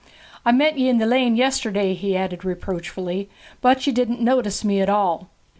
[0.47, 3.29] 'I met ye in the lane yesterday,' he added reproachfully,
[3.61, 5.29] 'but ye didn't notice me at all.'